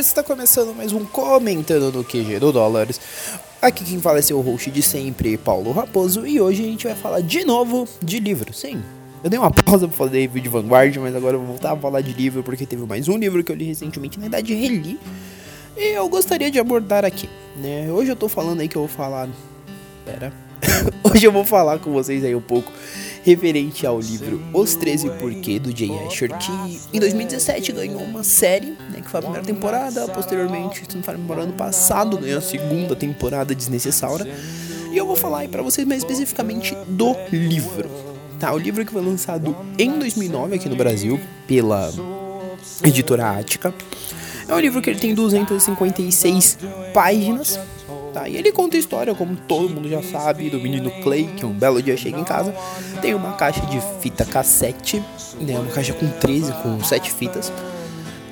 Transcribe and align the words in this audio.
está 0.00 0.22
começando 0.22 0.74
mais 0.74 0.94
um 0.94 1.04
Comentando 1.04 1.92
no 1.92 2.02
QG 2.02 2.38
do 2.38 2.50
Dólares. 2.50 2.98
Aqui 3.60 3.84
quem 3.84 4.00
fala 4.00 4.18
é 4.18 4.22
seu 4.22 4.40
host 4.40 4.70
de 4.70 4.82
sempre, 4.82 5.36
Paulo 5.36 5.72
Raposo, 5.72 6.26
e 6.26 6.40
hoje 6.40 6.62
a 6.62 6.66
gente 6.66 6.86
vai 6.86 6.96
falar 6.96 7.20
de 7.20 7.44
novo 7.44 7.86
de 8.02 8.18
livro. 8.18 8.50
Sim, 8.54 8.82
eu 9.22 9.28
dei 9.28 9.38
uma 9.38 9.50
pausa 9.50 9.86
pra 9.86 9.94
fazer 9.94 10.20
review 10.20 10.42
de 10.42 10.48
Vanguard, 10.48 10.96
mas 10.96 11.14
agora 11.14 11.34
eu 11.34 11.40
vou 11.40 11.48
voltar 11.48 11.72
a 11.72 11.76
falar 11.76 12.00
de 12.00 12.14
livro 12.14 12.42
porque 12.42 12.64
teve 12.64 12.82
mais 12.86 13.08
um 13.08 13.18
livro 13.18 13.44
que 13.44 13.52
eu 13.52 13.56
li 13.56 13.66
recentemente, 13.66 14.18
na 14.18 14.22
verdade 14.22 14.54
reli, 14.54 14.98
e 15.76 15.92
eu 15.92 16.08
gostaria 16.08 16.50
de 16.50 16.58
abordar 16.58 17.04
aqui, 17.04 17.28
né? 17.58 17.92
Hoje 17.92 18.10
eu 18.10 18.16
tô 18.16 18.26
falando 18.26 18.60
aí 18.60 18.68
que 18.68 18.76
eu 18.76 18.82
vou 18.82 18.88
falar. 18.88 19.28
Pera. 20.06 20.32
hoje 21.04 21.26
eu 21.26 21.32
vou 21.32 21.44
falar 21.44 21.78
com 21.78 21.92
vocês 21.92 22.24
aí 22.24 22.34
um 22.34 22.40
pouco 22.40 22.72
referente 23.22 23.86
ao 23.86 24.00
livro 24.00 24.42
Os 24.52 24.74
13 24.74 25.10
Porquê 25.10 25.58
do 25.58 25.76
Jay 25.76 25.90
Asher, 26.06 26.30
que 26.38 26.50
em 26.92 27.00
2017 27.00 27.72
ganhou 27.72 28.00
uma 28.00 28.24
série, 28.24 28.76
né, 28.90 29.00
que 29.02 29.08
foi 29.08 29.20
a 29.20 29.22
primeira 29.22 29.46
temporada, 29.46 30.08
posteriormente, 30.08 30.82
se 30.88 30.96
não 30.96 31.02
for 31.02 31.16
no 31.18 31.32
ano 31.32 31.52
passado, 31.52 32.18
ganhou 32.18 32.38
a 32.38 32.42
segunda 32.42 32.96
temporada 32.96 33.54
desnecessária. 33.54 34.32
E 34.92 34.96
eu 34.96 35.06
vou 35.06 35.16
falar 35.16 35.40
aí 35.40 35.48
pra 35.48 35.62
vocês 35.62 35.86
mais 35.86 36.02
especificamente 36.02 36.76
do 36.88 37.14
livro. 37.30 37.88
Tá, 38.38 38.52
o 38.52 38.58
livro 38.58 38.84
que 38.84 38.92
foi 38.92 39.02
lançado 39.02 39.54
em 39.78 39.98
2009 39.98 40.56
aqui 40.56 40.68
no 40.68 40.74
Brasil 40.74 41.20
pela 41.46 41.92
editora 42.82 43.38
Ática. 43.38 43.74
É 44.48 44.54
um 44.54 44.58
livro 44.58 44.82
que 44.82 44.90
ele 44.90 44.98
tem 44.98 45.14
256 45.14 46.58
páginas, 46.92 47.60
Tá, 48.12 48.28
e 48.28 48.36
ele 48.36 48.50
conta 48.50 48.76
a 48.76 48.80
história, 48.80 49.14
como 49.14 49.36
todo 49.36 49.72
mundo 49.72 49.88
já 49.88 50.02
sabe, 50.02 50.50
do 50.50 50.58
menino 50.58 50.90
Clay, 51.02 51.28
que 51.36 51.46
um 51.46 51.52
belo 51.52 51.80
dia 51.80 51.96
chega 51.96 52.18
em 52.18 52.24
casa, 52.24 52.52
tem 53.00 53.14
uma 53.14 53.34
caixa 53.34 53.60
de 53.66 53.80
fita 54.00 54.24
cassete, 54.24 55.00
né, 55.40 55.56
uma 55.56 55.70
caixa 55.70 55.92
com 55.92 56.08
13, 56.08 56.52
com 56.54 56.82
7 56.82 57.12
fitas. 57.12 57.52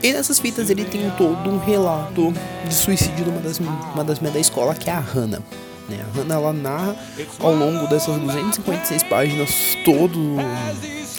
E 0.03 0.13
nessas 0.13 0.41
fitas 0.41 0.69
ele 0.69 0.85
tem 0.85 1.09
todo 1.17 1.49
um 1.49 1.59
relato 1.59 2.33
de 2.67 2.75
suicídio 2.75 3.25
de 3.25 3.31
uma 3.31 3.41
das, 3.41 3.59
uma 3.59 4.05
das 4.05 4.19
minhas 4.19 4.35
da 4.35 4.41
escola, 4.41 4.75
que 4.75 4.91
é 4.91 4.93
a 4.93 5.01
Hannah. 5.01 5.43
Né? 5.89 5.99
A 6.01 6.19
Hannah 6.19 6.35
ela 6.35 6.53
narra 6.53 6.97
ao 7.41 7.55
longo 7.55 7.87
dessas 7.87 8.17
256 8.19 9.03
páginas 9.05 9.51
todo. 9.85 10.37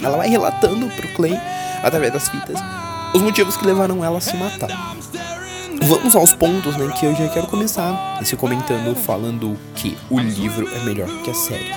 Ela 0.02 0.18
vai 0.18 0.30
relatando 0.30 0.88
pro 0.96 1.08
Clay, 1.14 1.38
através 1.82 2.12
das 2.12 2.30
fitas, 2.30 2.60
os 3.14 3.22
motivos 3.22 3.58
que 3.58 3.66
levaram 3.66 4.04
ela 4.04 4.18
a 4.18 4.22
se 4.22 4.36
matar. 4.38 4.70
Vamos 5.82 6.16
aos 6.16 6.34
pontos, 6.34 6.76
né? 6.78 6.94
Que 7.00 7.06
eu 7.06 7.16
já 7.16 7.28
quero 7.30 7.48
começar 7.48 8.20
esse 8.22 8.36
comentando 8.36 8.96
falando 8.96 9.58
que 9.76 9.98
o 10.10 10.20
livro 10.20 10.68
é 10.74 10.84
melhor 10.84 11.08
que 11.24 11.32
a 11.32 11.34
série. 11.34 11.74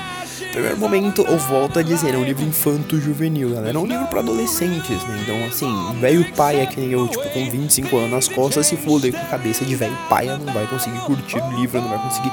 Primeiro 0.50 0.77
momento, 0.77 1.22
eu 1.22 1.39
volto 1.39 1.78
a 1.78 1.83
dizer, 1.83 2.14
é 2.14 2.19
um 2.19 2.25
livro 2.25 2.45
infanto-juvenil, 2.45 3.55
galera. 3.55 3.77
É 3.77 3.80
um 3.80 3.86
livro 3.86 4.06
para 4.06 4.20
adolescentes, 4.20 5.03
né? 5.05 5.20
Então, 5.23 5.45
assim, 5.47 6.00
velho 6.00 6.30
paia 6.33 6.67
que 6.67 6.78
nem 6.78 6.91
eu, 6.91 7.08
tipo, 7.08 7.27
com 7.30 7.50
25 7.50 7.97
anos 7.97 8.11
nas 8.11 8.28
costas, 8.28 8.67
se 8.67 8.77
for 8.77 9.00
ler 9.00 9.12
com 9.12 9.19
a 9.19 9.25
cabeça 9.25 9.64
de 9.64 9.75
velho 9.75 9.97
paia, 10.11 10.36
não 10.36 10.53
vai 10.53 10.67
conseguir 10.67 10.98
curtir 11.00 11.39
o 11.39 11.53
livro, 11.58 11.80
não 11.80 11.89
vai 11.89 11.98
conseguir 11.98 12.30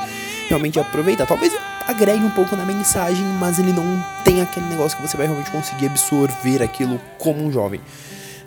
realmente 0.49 0.79
aproveitar. 0.79 1.25
Talvez 1.25 1.53
agregue 1.87 2.23
um 2.23 2.31
pouco 2.31 2.55
na 2.55 2.65
mensagem, 2.65 3.23
mas 3.39 3.57
ele 3.57 3.71
não 3.71 4.03
tem 4.25 4.41
aquele 4.41 4.65
negócio 4.65 4.97
que 4.97 5.07
você 5.07 5.15
vai 5.15 5.25
realmente 5.27 5.51
conseguir 5.51 5.85
absorver 5.85 6.61
aquilo 6.61 6.99
como 7.17 7.45
um 7.45 7.51
jovem. 7.51 7.79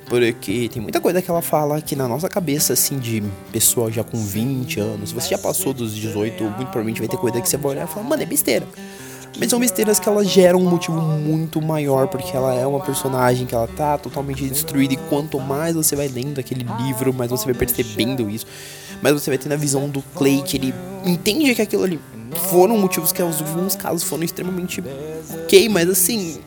Porque 0.07 0.69
tem 0.69 0.83
muita 0.83 1.01
coisa 1.01 1.23
que 1.23 1.31
ela 1.31 1.41
fala 1.41 1.81
que 1.81 1.97
na 1.97 2.07
nossa 2.07 2.29
cabeça, 2.29 2.73
assim, 2.75 2.99
de 2.99 3.23
pessoa 3.51 3.91
já 3.91 4.05
com 4.05 4.19
20 4.19 4.81
anos, 4.81 5.09
se 5.09 5.15
você 5.15 5.31
já 5.31 5.39
passou 5.39 5.73
dos 5.73 5.95
18, 5.95 6.43
muito 6.43 6.57
provavelmente 6.57 6.99
vai 6.99 7.09
ter 7.09 7.17
coisa 7.17 7.41
que 7.41 7.49
você 7.49 7.57
vai 7.57 7.73
olhar 7.73 7.89
e 7.89 7.91
falar, 7.91 8.07
mano, 8.07 8.23
é 8.23 8.27
besteira. 8.27 8.67
Mas 9.39 9.49
são 9.49 9.59
besteiras 9.59 9.99
que 9.99 10.07
elas 10.09 10.29
geram 10.29 10.59
um 10.59 10.69
motivo 10.69 11.01
muito 11.01 11.63
maior, 11.63 12.07
porque 12.09 12.37
ela 12.37 12.55
é 12.55 12.67
uma 12.67 12.81
personagem 12.81 13.47
que 13.47 13.55
ela 13.55 13.67
tá 13.67 13.97
totalmente 13.97 14.45
destruída, 14.45 14.93
e 14.93 14.97
quanto 15.09 15.41
mais 15.41 15.75
você 15.75 15.97
vai 15.97 16.09
lendo 16.09 16.39
aquele 16.39 16.67
livro, 16.85 17.15
mais 17.15 17.31
você 17.31 17.47
vai 17.47 17.55
percebendo 17.55 18.29
isso, 18.29 18.47
mais 19.01 19.15
você 19.15 19.31
vai 19.31 19.39
tendo 19.39 19.53
a 19.53 19.57
visão 19.57 19.89
do 19.89 20.03
Clay, 20.15 20.43
que 20.43 20.59
ele 20.59 20.75
entende 21.05 21.55
que 21.55 21.63
aquilo 21.63 21.85
ali 21.85 21.99
foram 22.39 22.77
motivos 22.79 23.13
que 23.13 23.21
alguns 23.23 23.77
casos 23.77 24.03
foram 24.03 24.23
extremamente 24.23 24.83
ok, 25.45 25.69
mas 25.69 25.89
assim. 25.89 26.41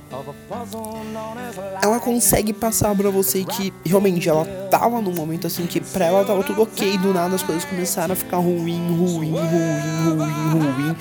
Ela 1.82 2.00
consegue 2.00 2.54
passar 2.54 2.96
pra 2.96 3.10
você 3.10 3.44
que 3.44 3.74
realmente 3.86 4.28
ela 4.28 4.46
tava 4.70 5.02
num 5.02 5.14
momento 5.14 5.48
assim 5.48 5.66
que 5.66 5.80
pra 5.80 6.06
ela 6.06 6.24
tava 6.26 6.44
tudo 6.44 6.64
ok, 6.64 6.98
do 6.98 7.14
nada 7.14 7.36
as 7.36 7.44
coisas 7.44 7.66
começaram 7.66 8.14
a 8.14 8.16
ficar 8.16 8.38
ruim, 8.38 8.96
ruim, 8.96 9.32
ruim, 9.32 10.16
ruim, 10.18 10.74
ruim. 10.74 10.96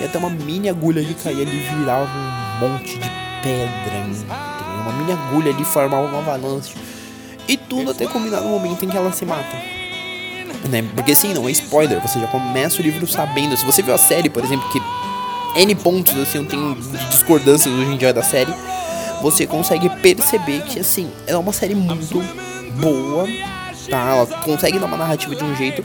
E 0.00 0.04
até 0.04 0.18
uma 0.18 0.30
mini 0.30 0.68
agulha 0.68 1.04
que 1.04 1.14
caía 1.14 1.42
ali 1.42 1.58
virava 1.58 2.10
um 2.62 2.68
monte 2.68 2.98
de 2.98 3.10
pedra? 3.42 4.06
Uma 4.82 4.92
mini 4.92 5.12
agulha 5.12 5.52
ali 5.52 5.64
formava 5.64 6.06
uma 6.06 6.18
avalanche. 6.18 6.74
E 7.46 7.56
tudo 7.56 7.90
até 7.90 8.06
combinar 8.06 8.40
no 8.40 8.48
momento 8.48 8.84
em 8.84 8.88
que 8.88 8.96
ela 8.96 9.12
se 9.12 9.24
mata 9.24 9.79
né? 10.70 10.82
Porque 10.94 11.12
assim, 11.12 11.34
não 11.34 11.48
é 11.48 11.52
spoiler, 11.52 12.00
você 12.00 12.18
já 12.18 12.26
começa 12.26 12.80
o 12.80 12.82
livro 12.82 13.06
sabendo. 13.06 13.56
Se 13.56 13.64
você 13.64 13.82
viu 13.82 13.94
a 13.94 13.98
série, 13.98 14.30
por 14.30 14.44
exemplo, 14.44 14.68
que 14.70 14.80
N 15.60 15.74
pontos 15.74 16.16
assim, 16.16 16.44
tem 16.44 16.76
discordâncias 17.10 17.74
hoje 17.74 17.92
em 17.92 17.96
dia 17.96 18.12
da 18.12 18.22
série, 18.22 18.52
você 19.20 19.46
consegue 19.46 19.88
perceber 19.96 20.62
que 20.62 20.80
assim, 20.80 21.10
ela 21.26 21.38
é 21.38 21.40
uma 21.40 21.52
série 21.52 21.74
muito 21.74 22.22
boa, 22.80 23.26
tá? 23.88 24.16
Ela 24.16 24.26
consegue 24.44 24.78
dar 24.78 24.86
uma 24.86 24.96
narrativa 24.96 25.34
de 25.34 25.44
um 25.44 25.54
jeito. 25.54 25.84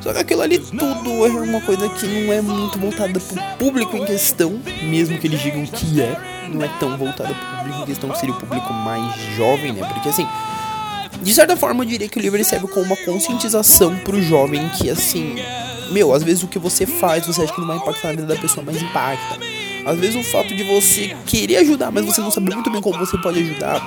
Só 0.00 0.12
que 0.12 0.20
aquilo 0.20 0.42
ali 0.42 0.58
tudo 0.58 1.26
é 1.26 1.30
uma 1.30 1.60
coisa 1.60 1.88
que 1.88 2.06
não 2.06 2.32
é 2.32 2.40
muito 2.40 2.78
voltada 2.78 3.18
pro 3.18 3.42
público 3.58 3.96
em 3.96 4.04
questão, 4.04 4.60
mesmo 4.82 5.18
que 5.18 5.26
eles 5.26 5.40
digam 5.40 5.64
que 5.66 6.00
é, 6.00 6.48
não 6.48 6.64
é 6.64 6.70
tão 6.78 6.96
voltada 6.96 7.34
pro 7.34 7.58
público 7.58 7.82
em 7.82 7.86
questão, 7.86 8.10
que 8.10 8.18
seria 8.18 8.34
o 8.34 8.38
público 8.38 8.72
mais 8.72 9.14
jovem, 9.36 9.72
né? 9.72 9.84
Porque 9.92 10.08
assim, 10.08 10.26
de 11.22 11.34
certa 11.34 11.56
forma, 11.56 11.82
eu 11.82 11.88
diria 11.88 12.08
que 12.08 12.18
o 12.18 12.22
livro 12.22 12.42
serve 12.44 12.66
como 12.68 12.86
uma 12.86 12.96
conscientização 12.96 13.96
pro 13.98 14.20
jovem 14.22 14.68
que, 14.70 14.90
assim, 14.90 15.36
meu, 15.90 16.12
às 16.12 16.22
vezes 16.22 16.42
o 16.42 16.48
que 16.48 16.58
você 16.58 16.86
faz, 16.86 17.26
você 17.26 17.42
acha 17.42 17.52
que 17.52 17.60
não 17.60 17.68
vai 17.68 17.76
impactar 17.76 18.08
na 18.08 18.14
vida 18.14 18.34
da 18.34 18.40
pessoa, 18.40 18.64
mas 18.64 18.80
impacta. 18.80 19.38
Às 19.84 19.98
vezes 19.98 20.16
o 20.16 20.30
fato 20.30 20.54
de 20.54 20.62
você 20.64 21.16
querer 21.26 21.58
ajudar, 21.58 21.90
mas 21.92 22.04
você 22.04 22.20
não 22.20 22.30
saber 22.30 22.52
muito 22.54 22.70
bem 22.70 22.80
como 22.80 22.98
você 22.98 23.16
pode 23.18 23.38
ajudar, 23.38 23.80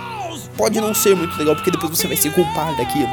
pode 0.56 0.80
não 0.80 0.94
ser 0.94 1.16
muito 1.16 1.38
legal, 1.38 1.56
porque 1.56 1.72
depois 1.72 1.98
você 1.98 2.08
vai 2.08 2.16
se 2.16 2.30
culpar 2.30 2.76
daquilo. 2.78 3.10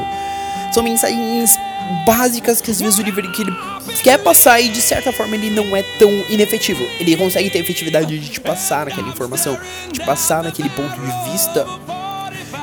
São 0.72 0.82
mensagens 0.82 1.56
básicas 2.04 2.60
que 2.60 2.70
às 2.70 2.80
vezes 2.80 2.98
o 2.98 3.02
livro 3.02 3.30
que 3.32 3.42
ele 3.42 3.52
quer 4.02 4.18
passar 4.18 4.60
e 4.60 4.68
de 4.68 4.80
certa 4.80 5.12
forma 5.12 5.34
ele 5.34 5.50
não 5.50 5.76
é 5.76 5.82
tão 5.98 6.10
inefetivo. 6.28 6.84
Ele 7.00 7.16
consegue 7.16 7.50
ter 7.50 7.58
efetividade 7.58 8.18
de 8.18 8.28
te 8.28 8.40
passar 8.40 8.88
aquela 8.88 9.08
informação, 9.08 9.58
de 9.90 10.00
passar 10.04 10.42
naquele 10.42 10.68
ponto 10.70 10.94
de 11.00 11.30
vista 11.30 11.66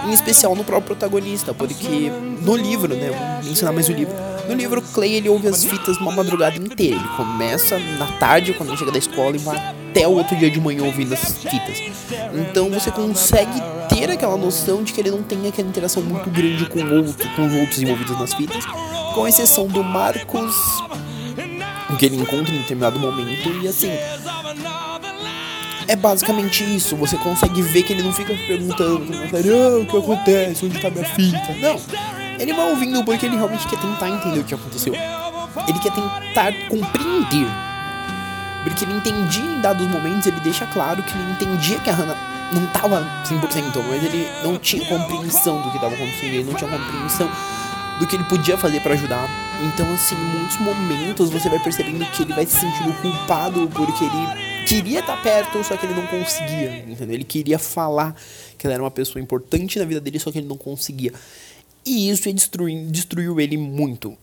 em 0.06 0.12
especial 0.12 0.56
no 0.56 0.64
próprio 0.64 0.96
protagonista, 0.96 1.53
porque 1.53 2.12
no 2.41 2.56
livro, 2.56 2.94
né, 2.94 3.12
vou 3.41 3.50
mencionar 3.50 3.74
mais 3.74 3.90
o 3.90 3.94
livro. 3.94 4.14
No 4.47 4.53
livro, 4.53 4.81
Clay 4.81 5.14
ele 5.14 5.30
ouve 5.30 5.47
as 5.47 5.64
fitas 5.64 5.97
uma 5.97 6.12
madrugada 6.12 6.58
inteira. 6.58 6.97
Ele 6.97 7.08
começa 7.16 7.80
na 7.97 8.08
tarde, 8.18 8.53
quando 8.53 8.69
ele 8.69 8.78
chega 8.78 8.91
da 8.91 8.97
escola, 8.97 9.36
e 9.36 9.40
vai 9.40 9.58
até 9.90 10.08
o 10.08 10.12
outro 10.12 10.36
dia 10.36 10.50
de 10.50 10.59
manhã 10.59 10.84
ouvindo 10.84 11.14
as 11.14 11.38
fitas. 11.38 11.80
Então 12.34 12.69
você 12.69 12.91
consegue 12.91 13.62
ter 13.88 14.12
aquela 14.12 14.36
noção 14.36 14.84
de 14.84 14.91
que 14.91 15.00
ele 15.00 15.12
não 15.12 15.24
tem 15.24 15.47
aquela 15.47 15.68
interação 15.68 16.03
muito 16.03 16.30
grande 16.30 16.66
com, 16.66 16.80
outro, 16.80 17.30
com 17.35 17.47
os 17.47 17.53
outros 17.53 17.81
envolvidos 17.81 18.20
nas 18.20 18.34
fitas, 18.34 18.66
com 19.14 19.28
exceção 19.28 19.68
do 19.68 19.84
Marcos, 19.84 20.56
que 21.97 22.06
ele 22.06 22.18
encontra 22.18 22.53
em 22.53 22.58
determinado 22.58 23.00
momento, 23.00 23.50
e 23.62 23.68
assim 23.68 23.91
é 25.88 25.95
basicamente 25.95 26.63
isso. 26.63 26.95
Você 26.97 27.17
consegue 27.17 27.61
ver 27.61 27.83
que 27.83 27.94
ele 27.94 28.03
não 28.03 28.13
fica 28.13 28.33
perguntando, 28.47 29.05
ah, 29.13 29.79
o 29.79 29.85
que 29.85 29.97
acontece, 29.97 30.66
onde 30.66 30.79
tá 30.79 30.89
minha 30.89 31.05
fita. 31.05 31.53
Não. 31.61 31.79
Ele 32.39 32.53
vai 32.53 32.69
ouvindo 32.69 33.03
porque 33.03 33.25
ele 33.25 33.35
realmente 33.35 33.67
quer 33.67 33.79
tentar 33.79 34.09
entender 34.09 34.39
o 34.39 34.43
que 34.43 34.53
aconteceu. 34.53 34.93
Ele 34.93 35.79
quer 35.79 35.91
tentar 35.91 36.53
compreender. 36.69 37.47
Porque 38.63 38.85
ele 38.85 38.93
entendia 38.93 39.43
em 39.43 39.61
dados 39.61 39.85
momentos, 39.88 40.25
ele 40.25 40.39
deixa 40.39 40.66
claro 40.67 41.03
que 41.03 41.13
ele 41.17 41.31
entendia 41.31 41.79
que 41.79 41.89
a 41.89 41.93
Hannah 41.93 42.17
não 42.53 42.66
tava 42.67 43.05
100%, 43.25 43.83
mas 43.89 44.03
ele 44.03 44.27
não 44.43 44.57
tinha 44.57 44.85
compreensão 44.85 45.61
do 45.61 45.69
que 45.69 45.77
estava 45.77 45.93
acontecendo, 45.93 46.33
ele 46.33 46.43
não 46.43 46.53
tinha 46.53 46.69
compreensão 46.69 47.29
do 47.99 48.07
que 48.07 48.16
ele 48.16 48.23
podia 48.23 48.58
fazer 48.58 48.79
para 48.79 48.93
ajudar. 48.93 49.28
Então, 49.61 49.85
assim, 49.93 50.16
em 50.16 50.40
muitos 50.40 50.58
momentos 50.58 51.29
você 51.29 51.49
vai 51.49 51.59
percebendo 51.59 52.05
que 52.11 52.23
ele 52.23 52.34
vai 52.34 52.46
se 52.46 52.59
sentindo 52.59 52.93
culpado 53.02 53.69
porque 53.73 54.03
ele 54.05 54.53
queria 54.73 55.02
estar 55.02 55.22
perto, 55.22 55.64
só 55.64 55.78
que 55.78 55.85
ele 55.85 55.93
não 55.93 56.08
conseguia, 56.08 56.79
entendeu? 56.79 57.14
Ele 57.14 57.23
queria 57.23 57.59
falar 57.59 58.16
que 58.58 58.66
ela 58.66 58.73
era 58.73 58.81
uma 58.81 58.90
pessoa 58.90 59.22
importante 59.22 59.78
na 59.78 59.85
vida 59.85 60.02
dele, 60.02 60.17
só 60.17 60.31
que 60.31 60.40
ele 60.40 60.47
não 60.47 60.58
conseguia. 60.58 61.14
E 61.85 62.09
isso 62.09 62.31
destruiu, 62.34 62.90
destruiu 62.90 63.40
ele 63.40 63.55
muito. 63.55 64.17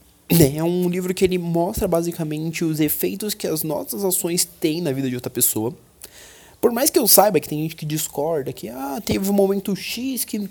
É 0.57 0.63
um 0.63 0.89
livro 0.89 1.15
que 1.15 1.25
ele 1.25 1.39
mostra 1.39 1.87
basicamente 1.87 2.65
os 2.65 2.81
efeitos 2.81 3.33
que 3.33 3.47
as 3.47 3.63
nossas 3.63 4.05
ações 4.05 4.45
têm 4.45 4.81
na 4.81 4.91
vida 4.91 5.09
de 5.09 5.15
outra 5.15 5.31
pessoa. 5.31 5.73
Por 6.61 6.73
mais 6.73 6.91
que 6.91 6.99
eu 6.99 7.07
saiba 7.07 7.39
que 7.39 7.49
tem 7.49 7.63
gente 7.63 7.77
que 7.77 7.87
discorda, 7.87 8.53
que 8.53 8.69
ah, 8.69 9.01
teve 9.05 9.31
um 9.31 9.33
momento 9.33 9.75
X 9.77 10.25
que, 10.25 10.51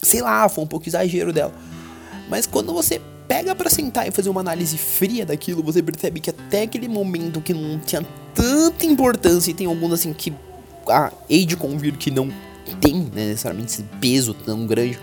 sei 0.00 0.22
lá, 0.22 0.48
foi 0.48 0.64
um 0.64 0.66
pouco 0.66 0.88
exagero 0.88 1.32
dela. 1.34 1.54
Mas 2.30 2.46
quando 2.46 2.72
você 2.72 3.00
pega 3.28 3.54
para 3.54 3.68
sentar 3.68 4.08
e 4.08 4.10
fazer 4.10 4.30
uma 4.30 4.40
análise 4.40 4.76
fria 4.78 5.26
daquilo, 5.26 5.62
você 5.62 5.82
percebe 5.82 6.20
que 6.20 6.30
até 6.30 6.62
aquele 6.62 6.88
momento 6.88 7.40
que 7.40 7.52
não 7.52 7.78
tinha 7.78 8.02
tanta 8.34 8.86
importância 8.86 9.50
e 9.50 9.54
tem 9.54 9.66
alguns 9.66 9.92
assim 9.92 10.12
que 10.12 10.32
a 10.88 11.12
hei 11.28 11.46
de 11.46 11.56
convir 11.56 11.96
que 11.96 12.10
não 12.10 12.28
tem 12.80 12.94
né, 12.94 13.26
necessariamente 13.26 13.72
esse 13.72 13.82
peso 14.00 14.34
tão 14.34 14.66
grande. 14.66 14.98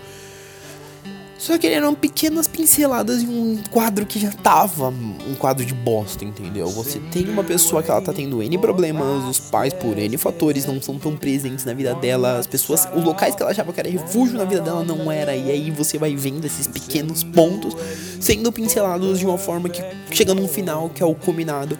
Só 1.42 1.58
que 1.58 1.66
eram 1.66 1.92
pequenas 1.92 2.46
pinceladas 2.46 3.20
em 3.20 3.26
um 3.26 3.60
quadro 3.68 4.06
que 4.06 4.16
já 4.20 4.30
tava 4.30 4.90
um 4.90 5.34
quadro 5.34 5.64
de 5.66 5.74
bosta, 5.74 6.24
entendeu? 6.24 6.68
Você 6.68 7.00
tem 7.10 7.28
uma 7.28 7.42
pessoa 7.42 7.82
que 7.82 7.90
ela 7.90 8.00
tá 8.00 8.12
tendo 8.12 8.40
N 8.40 8.58
problemas, 8.58 9.24
os 9.24 9.40
pais 9.40 9.72
por 9.72 9.98
N 9.98 10.16
fatores 10.16 10.66
não 10.66 10.80
são 10.80 11.00
tão 11.00 11.16
presentes 11.16 11.64
na 11.64 11.74
vida 11.74 11.96
dela, 11.96 12.38
as 12.38 12.46
pessoas, 12.46 12.86
os 12.94 13.02
locais 13.02 13.34
que 13.34 13.42
ela 13.42 13.50
achava 13.50 13.72
que 13.72 13.80
era 13.80 13.90
refúgio 13.90 14.38
na 14.38 14.44
vida 14.44 14.60
dela 14.60 14.84
não 14.84 15.10
era, 15.10 15.34
e 15.34 15.50
aí 15.50 15.68
você 15.72 15.98
vai 15.98 16.14
vendo 16.14 16.44
esses 16.44 16.68
pequenos 16.68 17.24
pontos 17.24 17.74
sendo 18.20 18.52
pincelados 18.52 19.18
de 19.18 19.26
uma 19.26 19.36
forma 19.36 19.68
que 19.68 19.82
chega 20.12 20.32
num 20.34 20.46
final 20.46 20.90
que 20.90 21.02
é 21.02 21.06
o 21.06 21.12
combinado 21.12 21.76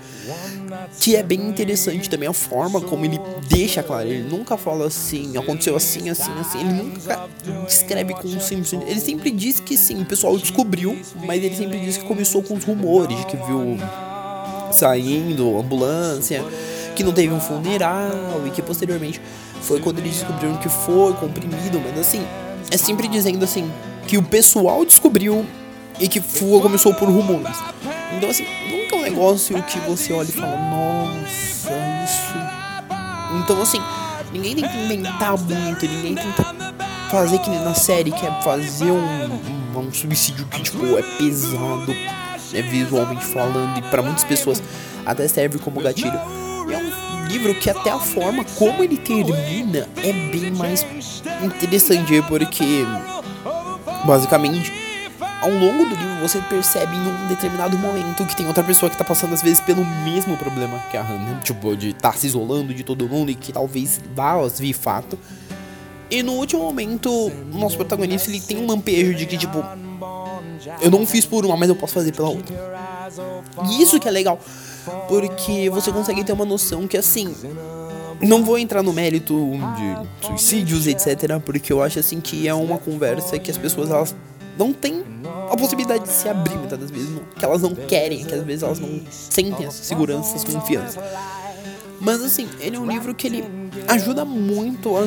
que 1.01 1.17
é 1.17 1.23
bem 1.23 1.41
interessante 1.41 2.09
também 2.09 2.29
a 2.29 2.33
forma 2.33 2.81
como 2.81 3.05
ele 3.05 3.21
deixa 3.49 3.83
claro. 3.83 4.09
Ele 4.09 4.29
nunca 4.29 4.57
fala 4.57 4.87
assim, 4.87 5.37
aconteceu 5.37 5.77
assim, 5.77 6.09
assim, 6.09 6.33
assim. 6.41 6.61
Ele 6.61 6.73
nunca 6.73 7.29
descreve 7.67 8.15
com 8.15 8.29
simples. 8.41 8.73
Ele 8.73 9.01
sempre 9.01 9.31
diz 9.31 9.61
que 9.61 9.77
sim, 9.77 10.03
o 10.03 10.07
pessoal 10.07 10.37
descobriu, 10.37 10.99
mas 11.25 11.43
ele 11.43 11.55
sempre 11.55 11.79
diz 11.81 11.97
que 11.97 12.05
começou 12.05 12.43
com 12.43 12.55
os 12.55 12.65
rumores 12.65 13.25
que 13.25 13.37
viu 13.37 13.77
saindo 14.73 15.59
ambulância, 15.59 16.43
que 16.95 17.05
não 17.05 17.13
teve 17.13 17.33
um 17.33 17.41
funeral 17.41 18.43
e 18.47 18.51
que 18.51 18.63
posteriormente 18.63 19.21
foi 19.61 19.81
quando 19.81 19.99
eles 19.99 20.17
descobriram 20.17 20.57
que 20.57 20.69
foi 20.69 21.13
comprimido, 21.15 21.81
mas 21.81 21.99
assim, 21.99 22.23
é 22.71 22.77
sempre 22.77 23.07
dizendo 23.07 23.45
assim 23.45 23.71
que 24.07 24.19
o 24.19 24.23
pessoal 24.23 24.85
descobriu 24.85 25.45
e 26.01 26.09
que 26.09 26.21
foi, 26.21 26.61
começou 26.61 26.93
por 26.95 27.09
rumores. 27.09 27.57
Então 28.17 28.31
assim, 28.31 28.45
nunca 28.71 28.97
é 28.97 28.99
um 28.99 29.03
negócio 29.03 29.63
que 29.65 29.79
você 29.81 30.13
olha 30.13 30.29
e 30.29 30.33
fala, 30.33 30.57
nossa, 30.57 31.71
isso. 32.05 32.35
Então 33.43 33.61
assim, 33.61 33.81
ninguém 34.33 34.57
tem 34.57 34.69
que 34.69 34.77
inventar 34.77 35.37
muito, 35.39 35.87
ninguém 35.87 36.15
tenta 36.15 36.55
fazer 37.11 37.39
que 37.39 37.51
na 37.51 37.75
série, 37.75 38.11
que 38.11 38.27
é 38.27 38.43
fazer 38.43 38.91
um, 38.91 39.25
um, 39.75 39.79
um 39.79 39.93
suicídio 39.93 40.47
que 40.47 40.63
tipo 40.63 40.99
é 40.99 41.03
pesado, 41.19 41.95
é 42.55 42.63
visualmente 42.63 43.25
falando, 43.27 43.79
e 43.79 43.83
para 43.83 44.03
muitas 44.03 44.25
pessoas 44.25 44.63
até 45.05 45.27
serve 45.29 45.59
como 45.59 45.81
gatilho. 45.81 46.19
E 46.69 46.75
é 46.75 46.79
um 46.79 47.27
livro 47.27 47.55
que 47.55 47.69
até 47.69 47.91
a 47.91 47.99
forma 47.99 48.45
como 48.57 48.83
ele 48.83 48.97
termina 48.97 49.89
é 49.97 50.13
bem 50.13 50.51
mais 50.53 50.87
interessante, 51.43 52.23
porque 52.29 52.85
basicamente 54.05 54.73
ao 55.43 55.51
longo 55.51 55.85
do 55.85 55.97
livro 55.97 56.21
você 56.21 56.41
percebe 56.43 56.97
em 56.97 57.01
um 57.01 57.27
determinado 57.27 57.77
momento 57.77 58.25
que 58.25 58.37
tem 58.37 58.47
outra 58.47 58.63
pessoa 58.63 58.89
que 58.89 58.97
tá 58.97 59.03
passando 59.03 59.35
às 59.35 59.43
vezes 59.43 59.61
pelo 59.61 59.85
mesmo 59.85 60.37
problema 60.37 60.79
que 60.89 60.97
a 60.97 61.03
Hannah, 61.03 61.41
tipo, 61.41 61.77
de 61.77 61.89
estar 61.89 62.13
tá 62.13 62.17
se 62.17 62.29
isolando 62.29 62.73
de 62.73 62.85
todo 62.85 63.09
mundo 63.09 63.31
e 63.31 63.35
que 63.35 63.53
talvez 63.53 64.01
vá 64.15 64.37
vir 64.47 64.73
fato. 64.73 65.19
E 66.09 66.23
no 66.23 66.33
último 66.35 66.63
momento, 66.63 67.11
o 67.11 67.59
nosso 67.59 67.77
protagonista 67.77 68.31
ele 68.31 68.41
tem 68.41 68.59
um 68.59 68.67
lampejo 68.67 69.15
de 69.15 69.27
que, 69.27 69.37
tipo, 69.37 69.65
eu 70.81 70.91
não 70.91 71.05
fiz 71.05 71.27
por 71.27 71.45
uma, 71.45 71.57
mas 71.57 71.69
eu 71.69 71.75
posso 71.75 71.95
fazer 71.95 72.13
pela 72.13 72.29
outra. 72.29 72.55
E 73.69 73.83
isso 73.83 73.99
que 73.99 74.07
é 74.07 74.11
legal, 74.11 74.39
porque 75.09 75.69
você 75.71 75.91
consegue 75.91 76.23
ter 76.23 76.33
uma 76.33 76.45
noção 76.45 76.87
que 76.87 76.97
assim. 76.97 77.35
Não 78.21 78.45
vou 78.45 78.57
entrar 78.57 78.85
no 78.85 78.93
mérito 78.93 79.35
de 79.77 80.27
suicídios, 80.27 80.87
etc, 80.87 81.41
porque 81.45 81.73
eu 81.73 81.83
acho 81.83 81.99
assim 81.99 82.21
que 82.21 82.47
é 82.47 82.55
uma 82.55 82.79
conversa 82.79 83.37
que 83.37 83.51
as 83.51 83.59
pessoas 83.59 83.91
elas 83.91 84.15
não 84.57 84.73
têm 84.73 85.03
a 85.51 85.57
possibilidade 85.57 86.05
de 86.05 86.11
se 86.11 86.29
abrir 86.29 86.57
muitas 86.57 86.79
das 86.79 86.91
vezes, 86.91 87.11
que 87.37 87.45
elas 87.45 87.63
não 87.63 87.75
querem, 87.75 88.25
que 88.25 88.35
às 88.35 88.43
vezes 88.43 88.63
elas 88.63 88.79
não 88.79 89.01
sentem 89.11 89.67
essa 89.67 89.83
segurança, 89.83 90.35
essa 90.35 90.47
confiança. 90.47 91.03
Mas 92.01 92.21
assim, 92.23 92.49
ele 92.59 92.77
é 92.77 92.81
um 92.81 92.87
livro 92.87 93.15
que 93.15 93.29
ele 93.29 93.45
ajuda 93.87 94.25
muito 94.25 94.97
a 94.97 95.03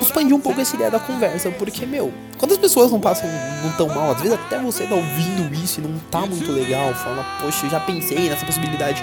expandir 0.00 0.34
um 0.34 0.40
pouco 0.40 0.60
essa 0.60 0.74
ideia 0.74 0.90
da 0.90 0.98
conversa, 0.98 1.50
porque, 1.50 1.84
meu, 1.84 2.12
quando 2.38 2.52
as 2.52 2.58
pessoas 2.58 2.90
não 2.90 2.98
passam, 2.98 3.28
não 3.62 3.72
tão 3.72 3.88
mal, 3.88 4.12
às 4.12 4.22
vezes 4.22 4.32
até 4.32 4.58
você 4.58 4.86
tá 4.86 4.94
ouvindo 4.94 5.54
isso 5.62 5.80
e 5.80 5.82
não 5.82 5.98
tá 6.10 6.20
muito 6.20 6.50
legal, 6.50 6.94
fala, 6.94 7.22
poxa, 7.40 7.66
eu 7.66 7.70
já 7.70 7.80
pensei 7.80 8.30
nessa 8.30 8.46
possibilidade. 8.46 9.02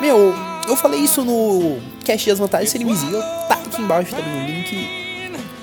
Meu, 0.00 0.34
eu 0.68 0.76
falei 0.76 1.00
isso 1.00 1.24
no 1.24 1.78
cast 2.04 2.28
das 2.28 2.38
vantagens 2.40 2.70
ser 2.70 2.82
invisível, 2.82 3.20
tá 3.48 3.54
aqui 3.54 3.80
embaixo 3.80 4.10
também 4.10 4.42
o 4.42 4.46
link 4.46 5.01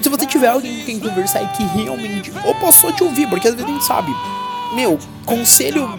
se 0.01 0.09
você 0.09 0.25
tiver 0.25 0.47
alguém 0.47 0.79
com 0.79 0.85
quem 0.85 0.99
conversar 0.99 1.43
e 1.43 1.47
que 1.49 1.63
realmente. 1.63 2.31
Ou 2.45 2.55
posso 2.55 2.81
só 2.81 2.91
te 2.91 3.03
ouvir, 3.03 3.27
porque 3.27 3.47
às 3.47 3.55
vezes 3.55 3.69
a 3.69 3.73
gente 3.73 3.85
sabe. 3.85 4.15
Meu, 4.73 4.99
conselho 5.25 5.89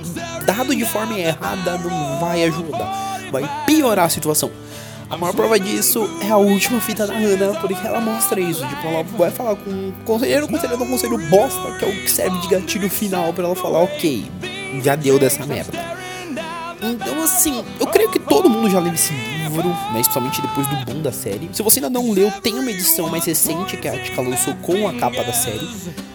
dado 0.44 0.75
de 0.75 0.85
forma 0.85 1.19
errada 1.19 1.79
não 1.79 2.20
vai 2.20 2.44
ajudar. 2.44 3.20
Vai 3.31 3.49
piorar 3.67 4.06
a 4.06 4.08
situação. 4.08 4.50
A 5.08 5.17
maior 5.17 5.32
prova 5.32 5.58
disso 5.58 6.08
é 6.23 6.31
a 6.31 6.37
última 6.37 6.81
fita 6.81 7.05
da 7.05 7.12
Hannah, 7.12 7.58
porque 7.61 7.85
ela 7.85 8.00
mostra 8.00 8.41
isso. 8.41 8.64
Tipo, 8.64 8.87
ela 8.87 9.02
vai 9.02 9.31
falar 9.32 9.56
com 9.56 9.70
o 9.70 9.93
conselheiro, 10.05 10.47
o 10.47 10.49
conselheiro 10.49 10.85
um 10.85 10.88
conselho 10.88 11.19
bosta, 11.29 11.79
que 11.79 11.85
é 11.85 11.88
o 11.88 11.91
que 11.91 12.08
serve 12.08 12.38
de 12.38 12.47
gatilho 12.47 12.88
final 12.88 13.32
para 13.32 13.44
ela 13.44 13.56
falar, 13.56 13.81
ok, 13.81 14.25
já 14.85 14.94
deu 14.94 15.19
dessa 15.19 15.44
merda. 15.44 15.76
Então, 16.81 17.23
assim, 17.25 17.64
eu 17.81 17.88
creio 17.88 18.11
que 18.11 18.20
todo 18.20 18.49
mundo 18.49 18.70
já 18.70 18.79
leu 18.79 18.94
esse 18.94 19.12
livro, 19.50 19.69
né, 19.69 20.00
especialmente 20.00 20.41
depois 20.41 20.67
do 20.69 20.76
boom 20.85 21.02
da 21.02 21.12
série. 21.12 21.50
Se 21.52 21.62
você 21.62 21.81
ainda 21.81 21.91
não 21.91 22.11
leu, 22.12 22.31
tem 22.41 22.55
uma 22.55 22.70
edição 22.70 23.08
mais 23.08 23.25
recente 23.25 23.76
que 23.76 23.88
a 23.88 23.93
Atica 23.93 24.23
lançou 24.23 24.55
com 24.56 24.88
a 24.88 24.94
capa 24.94 25.23
da 25.25 25.32
série. 25.32 25.69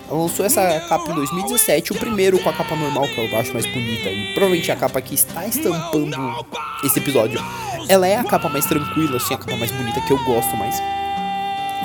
Ela 0.10 0.20
lançou 0.20 0.46
essa 0.46 0.80
capa 0.88 1.12
em 1.12 1.16
2017, 1.16 1.92
o 1.92 1.96
primeiro 1.96 2.40
com 2.40 2.50
a 2.50 2.54
capa 2.54 2.76
normal, 2.76 3.08
que 3.08 3.18
eu 3.18 3.40
acho 3.40 3.54
mais 3.54 3.66
bonita, 3.66 4.10
e 4.10 4.34
provavelmente 4.34 4.72
a 4.72 4.76
capa 4.76 5.02
que 5.02 5.16
está 5.16 5.46
estampando 5.46 6.46
esse 6.84 7.00
episódio. 7.00 7.44
Ela 7.90 8.08
é 8.08 8.16
a 8.16 8.24
capa 8.24 8.48
mais 8.50 8.66
tranquila, 8.66 9.18
assim, 9.18 9.34
a 9.34 9.38
capa 9.38 9.58
mais 9.58 9.72
bonita 9.72 10.00
que 10.02 10.12
eu 10.12 10.24
gosto 10.24 10.56
mais. 10.58 10.82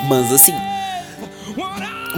Mas 0.07 0.31
assim, 0.31 0.53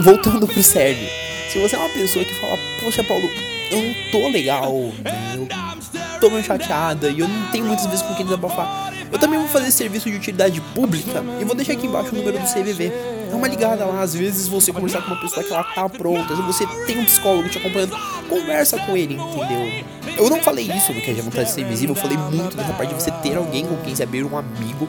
voltando 0.00 0.46
pro 0.46 0.62
Sérgio, 0.62 1.08
se 1.50 1.58
você 1.58 1.76
é 1.76 1.78
uma 1.78 1.88
pessoa 1.90 2.24
que 2.24 2.34
fala, 2.34 2.58
poxa 2.82 3.02
Paulo, 3.04 3.28
eu 3.70 3.82
não 3.82 3.94
tô 4.10 4.28
legal, 4.28 4.72
né? 5.02 5.36
eu 5.36 5.83
tô 6.24 6.30
meio 6.30 6.42
chateada 6.42 7.10
e 7.10 7.20
eu 7.20 7.28
não 7.28 7.50
tenho 7.50 7.66
muitas 7.66 7.84
vezes 7.84 8.00
com 8.00 8.14
quem 8.14 8.24
desabafar. 8.24 8.90
Eu 9.12 9.18
também 9.18 9.38
vou 9.38 9.46
fazer 9.46 9.70
serviço 9.70 10.08
de 10.10 10.16
utilidade 10.16 10.58
pública 10.74 11.22
e 11.38 11.44
vou 11.44 11.54
deixar 11.54 11.74
aqui 11.74 11.86
embaixo 11.86 12.14
o 12.14 12.16
número 12.16 12.38
do 12.38 12.46
CVV. 12.46 12.92
Dá 13.30 13.36
uma 13.36 13.46
ligada 13.46 13.84
lá, 13.84 14.00
às 14.00 14.14
vezes 14.14 14.48
você 14.48 14.72
conversar 14.72 15.02
com 15.02 15.08
uma 15.08 15.20
pessoa 15.20 15.44
que 15.44 15.52
ela 15.52 15.62
tá 15.62 15.86
pronta, 15.86 16.34
se 16.34 16.40
você 16.40 16.66
tem 16.86 16.98
um 16.98 17.04
psicólogo 17.04 17.46
te 17.50 17.58
acompanhando, 17.58 17.94
conversa 18.26 18.78
com 18.78 18.96
ele, 18.96 19.14
entendeu? 19.14 19.84
Eu 20.16 20.30
não 20.30 20.40
falei 20.40 20.64
isso 20.64 20.94
no 20.94 21.00
que 21.02 21.10
é 21.10 21.14
vontade 21.14 21.48
de 21.48 21.54
ser 21.54 21.60
invisível, 21.60 21.94
eu 21.94 22.00
falei 22.00 22.16
muito 22.16 22.56
dessa 22.56 22.72
parte 22.72 22.94
de 22.94 23.02
você 23.02 23.10
ter 23.10 23.36
alguém 23.36 23.66
com 23.66 23.76
quem 23.82 23.94
se 23.94 24.02
abrir 24.02 24.24
um 24.24 24.38
amigo, 24.38 24.88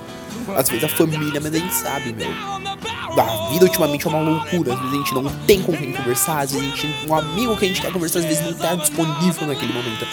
às 0.56 0.70
vezes 0.70 0.86
a 0.86 0.90
família, 0.90 1.42
mas 1.42 1.54
a 1.54 1.58
gente 1.58 1.74
sabe, 1.74 2.14
meu. 2.14 2.32
A 2.32 3.50
vida 3.50 3.66
ultimamente 3.66 4.08
é 4.08 4.10
uma 4.10 4.22
loucura, 4.22 4.74
às 4.74 4.80
vezes 4.80 4.94
a 4.94 4.98
gente 4.98 5.14
não 5.14 5.30
tem 5.46 5.62
com 5.62 5.74
quem 5.74 5.92
conversar, 5.92 6.40
às 6.40 6.52
vezes 6.54 6.66
a 6.66 6.76
gente, 6.76 7.10
um 7.10 7.14
amigo 7.14 7.58
que 7.58 7.66
a 7.66 7.68
gente 7.68 7.82
quer 7.82 7.92
conversar, 7.92 8.20
às 8.20 8.26
vezes 8.26 8.46
não 8.46 8.54
tá 8.54 8.76
disponível 8.76 9.48
naquele 9.48 9.74
momento. 9.74 10.06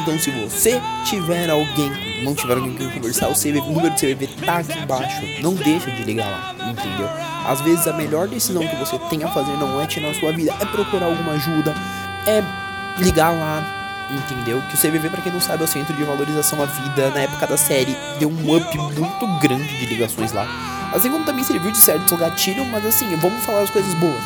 Então, 0.00 0.18
se 0.18 0.30
você 0.30 0.80
tiver 1.04 1.50
alguém, 1.50 1.90
não 2.22 2.34
tiver 2.34 2.54
alguém 2.54 2.74
com 2.74 2.88
conversar, 2.90 3.28
o, 3.28 3.34
CV, 3.34 3.58
o 3.58 3.72
número 3.72 3.90
do 3.90 3.96
CVV 3.96 4.28
tá 4.44 4.58
aqui 4.58 4.78
embaixo. 4.78 5.22
Não 5.42 5.54
deixa 5.54 5.90
de 5.90 6.04
ligar 6.04 6.30
lá, 6.30 6.54
entendeu? 6.70 7.08
Às 7.46 7.60
vezes 7.62 7.86
a 7.86 7.92
melhor 7.92 8.28
decisão 8.28 8.66
que 8.66 8.76
você 8.76 8.98
tem 9.10 9.24
a 9.24 9.28
fazer 9.28 9.52
não 9.52 9.80
é 9.80 9.86
tirar 9.86 10.10
a 10.10 10.14
sua 10.14 10.32
vida, 10.32 10.54
é 10.60 10.64
procurar 10.66 11.06
alguma 11.06 11.32
ajuda, 11.32 11.74
é 12.26 12.42
ligar 13.02 13.30
lá, 13.30 14.08
entendeu? 14.10 14.62
Que 14.62 14.74
o 14.74 14.78
CVV, 14.78 15.10
para 15.10 15.22
quem 15.22 15.32
não 15.32 15.40
sabe, 15.40 15.62
é 15.62 15.64
o 15.64 15.68
Centro 15.68 15.94
de 15.94 16.04
Valorização 16.04 16.62
à 16.62 16.66
Vida. 16.66 17.10
Na 17.10 17.20
época 17.20 17.46
da 17.46 17.56
série, 17.56 17.96
deu 18.18 18.28
um 18.28 18.56
up 18.56 18.78
muito 18.78 19.26
grande 19.40 19.78
de 19.78 19.86
ligações 19.86 20.32
lá. 20.32 20.46
Assim 20.94 21.10
como 21.10 21.24
também 21.24 21.44
serviu 21.44 21.70
de 21.70 21.78
certo 21.78 22.16
gatilho, 22.16 22.64
mas 22.66 22.84
assim, 22.86 23.14
vamos 23.16 23.44
falar 23.44 23.62
as 23.62 23.70
coisas 23.70 23.92
boas 23.94 24.22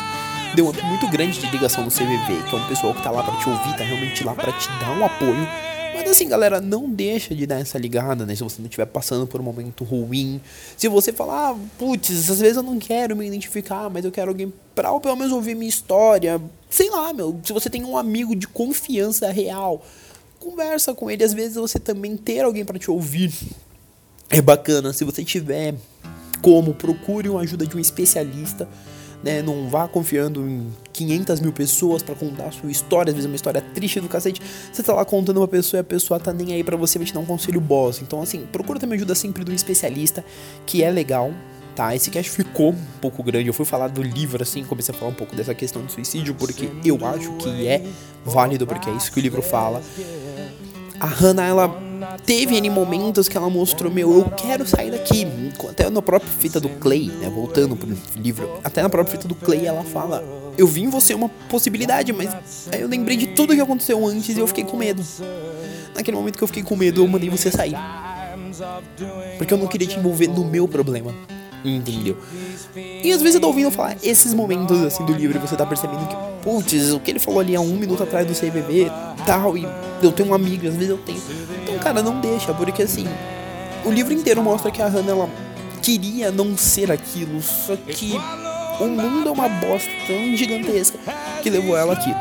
deu 0.55 0.65
um 0.65 0.69
up 0.69 0.81
muito 0.85 1.07
grande 1.09 1.39
de 1.39 1.49
ligação 1.49 1.83
no 1.83 1.91
CVV, 1.91 2.43
que 2.49 2.55
é 2.55 2.59
um 2.59 2.67
pessoal 2.67 2.93
que 2.93 3.01
tá 3.01 3.11
lá 3.11 3.23
para 3.23 3.37
te 3.37 3.49
ouvir, 3.49 3.75
tá 3.75 3.83
realmente 3.83 4.23
lá 4.23 4.33
para 4.33 4.51
te 4.53 4.67
dar 4.79 4.91
um 4.91 5.05
apoio. 5.05 5.47
Mas 5.93 6.09
assim, 6.09 6.27
galera, 6.27 6.59
não 6.59 6.89
deixa 6.89 7.35
de 7.35 7.45
dar 7.45 7.59
essa 7.59 7.77
ligada, 7.77 8.25
né? 8.25 8.35
Se 8.35 8.43
você 8.43 8.59
não 8.59 8.65
estiver 8.65 8.85
passando 8.85 9.27
por 9.27 9.39
um 9.39 9.43
momento 9.43 9.83
ruim. 9.83 10.41
Se 10.75 10.87
você 10.87 11.13
falar, 11.13 11.51
ah, 11.51 11.55
putz, 11.77 12.29
às 12.29 12.39
vezes 12.39 12.57
eu 12.57 12.63
não 12.63 12.79
quero 12.79 13.15
me 13.15 13.27
identificar, 13.27 13.89
mas 13.89 14.03
eu 14.03 14.11
quero 14.11 14.29
alguém 14.29 14.51
pra 14.73 14.99
pelo 14.99 15.15
menos 15.15 15.31
ouvir 15.31 15.55
minha 15.55 15.69
história. 15.69 16.41
Sei 16.69 16.89
lá, 16.89 17.13
meu. 17.13 17.39
Se 17.43 17.53
você 17.53 17.69
tem 17.69 17.83
um 17.83 17.95
amigo 17.95 18.35
de 18.35 18.47
confiança 18.47 19.31
real, 19.31 19.85
conversa 20.39 20.95
com 20.95 21.11
ele. 21.11 21.23
Às 21.23 21.33
vezes 21.33 21.55
você 21.55 21.79
também 21.79 22.17
ter 22.17 22.43
alguém 22.43 22.65
para 22.65 22.79
te 22.79 22.89
ouvir 22.89 23.31
é 24.29 24.41
bacana. 24.41 24.91
Se 24.93 25.03
você 25.03 25.23
tiver 25.23 25.75
como, 26.41 26.73
procure 26.73 27.29
uma 27.29 27.41
ajuda 27.41 27.67
de 27.67 27.77
um 27.77 27.79
especialista 27.79 28.67
né? 29.23 29.41
Não 29.41 29.69
vá 29.69 29.87
confiando 29.87 30.47
em 30.47 30.67
500 30.91 31.39
mil 31.39 31.53
pessoas 31.53 32.03
para 32.03 32.13
contar 32.13 32.45
a 32.45 32.51
sua 32.51 32.69
história, 32.69 33.09
às 33.09 33.15
vezes 33.15 33.25
é 33.25 33.29
uma 33.29 33.35
história 33.35 33.61
triste 33.61 33.99
do 33.99 34.09
cacete. 34.09 34.41
Você 34.71 34.83
tá 34.83 34.93
lá 34.93 35.05
contando 35.05 35.37
uma 35.37 35.47
pessoa 35.47 35.79
e 35.79 35.81
a 35.81 35.83
pessoa 35.83 36.19
tá 36.19 36.33
nem 36.33 36.53
aí 36.53 36.63
para 36.63 36.75
você, 36.75 36.99
vai 36.99 37.07
te 37.07 37.13
dar 37.13 37.21
um 37.21 37.25
conselho 37.25 37.61
boss. 37.61 38.01
Então, 38.01 38.21
assim, 38.21 38.45
procura 38.51 38.79
também 38.79 38.97
ajuda 38.97 39.15
sempre 39.15 39.43
de 39.43 39.51
um 39.51 39.55
especialista, 39.55 40.23
que 40.65 40.83
é 40.83 40.91
legal, 40.91 41.33
tá? 41.75 41.95
Esse 41.95 42.09
cast 42.09 42.29
ficou 42.29 42.71
um 42.71 42.99
pouco 43.01 43.23
grande. 43.23 43.47
Eu 43.47 43.53
fui 43.53 43.65
falar 43.65 43.87
do 43.87 44.03
livro 44.03 44.43
assim, 44.43 44.63
comecei 44.63 44.93
a 44.93 44.97
falar 44.97 45.11
um 45.11 45.15
pouco 45.15 45.35
dessa 45.35 45.55
questão 45.55 45.85
de 45.85 45.91
suicídio, 45.91 46.35
porque 46.35 46.69
eu 46.83 46.99
acho 47.05 47.31
que 47.37 47.67
é 47.67 47.83
válido, 48.25 48.67
porque 48.67 48.89
é 48.89 48.93
isso 48.93 49.11
que 49.11 49.19
o 49.19 49.21
livro 49.21 49.41
fala. 49.41 49.81
A 50.99 51.07
Hannah, 51.07 51.45
ela 51.45 51.82
teve 52.25 52.55
N 52.55 52.69
momentos 52.69 53.27
que 53.27 53.37
ela 53.37 53.49
mostrou, 53.49 53.91
meu, 53.91 54.11
eu 54.13 54.29
quero 54.31 54.67
sair 54.67 54.91
daqui. 54.91 55.27
Até 55.69 55.89
na 55.89 56.01
própria 56.01 56.31
fita 56.31 56.59
do 56.59 56.69
Clay, 56.69 57.07
né? 57.07 57.29
Voltando 57.29 57.75
pro 57.75 57.89
livro, 58.15 58.59
até 58.63 58.81
na 58.81 58.89
própria 58.89 59.17
fita 59.17 59.27
do 59.27 59.35
Clay 59.35 59.65
ela 59.65 59.83
fala: 59.83 60.23
Eu 60.57 60.67
vi 60.67 60.83
em 60.83 60.89
você 60.89 61.13
uma 61.13 61.29
possibilidade, 61.49 62.13
mas 62.13 62.69
aí 62.71 62.81
eu 62.81 62.87
lembrei 62.87 63.17
de 63.17 63.27
tudo 63.27 63.55
que 63.55 63.61
aconteceu 63.61 64.05
antes 64.05 64.35
e 64.35 64.39
eu 64.39 64.47
fiquei 64.47 64.63
com 64.63 64.77
medo. 64.77 65.03
Naquele 65.95 66.17
momento 66.17 66.37
que 66.37 66.43
eu 66.43 66.47
fiquei 66.47 66.63
com 66.63 66.75
medo, 66.75 67.01
eu 67.01 67.07
mandei 67.07 67.29
você 67.29 67.51
sair. 67.51 67.75
Porque 69.37 69.53
eu 69.53 69.57
não 69.57 69.67
queria 69.67 69.87
te 69.87 69.97
envolver 69.97 70.27
no 70.27 70.43
meu 70.43 70.67
problema. 70.67 71.13
Entendeu? 71.65 72.17
E 72.75 73.11
às 73.11 73.21
vezes 73.21 73.35
eu 73.35 73.41
tô 73.41 73.47
ouvindo 73.47 73.71
falar 73.71 73.95
esses 74.03 74.33
momentos 74.33 74.81
assim 74.81 75.05
do 75.05 75.13
livro 75.13 75.37
e 75.37 75.39
você 75.39 75.55
tá 75.55 75.65
percebendo 75.65 76.05
que, 76.07 76.15
putz, 76.43 76.91
o 76.91 76.99
que 76.99 77.11
ele 77.11 77.19
falou 77.19 77.39
ali 77.39 77.55
há 77.55 77.61
um 77.61 77.75
minuto 77.75 78.03
atrás 78.03 78.27
do 78.27 78.33
CBB 78.33 78.91
tal, 79.25 79.57
e 79.57 79.65
eu 80.01 80.11
tenho 80.11 80.29
um 80.29 80.33
amigo, 80.33 80.67
às 80.67 80.73
vezes 80.73 80.89
eu 80.89 80.97
tenho. 80.97 81.21
Então, 81.63 81.72
cara, 81.93 82.03
não 82.03 82.19
deixa, 82.19 82.53
porque 82.53 82.81
assim, 82.81 83.07
o 83.85 83.91
livro 83.91 84.13
inteiro 84.13 84.41
mostra 84.41 84.71
que 84.71 84.81
a 84.81 84.87
Hannah 84.87 85.11
ela 85.11 85.29
queria 85.81 86.31
não 86.31 86.57
ser 86.57 86.91
aquilo, 86.91 87.41
só 87.41 87.75
que 87.75 88.19
o 88.79 88.85
mundo 88.85 89.29
é 89.29 89.31
uma 89.31 89.47
bosta 89.47 89.89
tão 90.07 90.35
gigantesca 90.35 90.97
que 91.43 91.49
levou 91.49 91.77
ela 91.77 91.93
aqui. 91.93 92.11